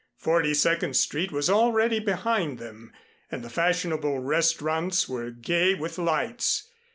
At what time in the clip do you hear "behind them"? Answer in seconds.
1.99-2.91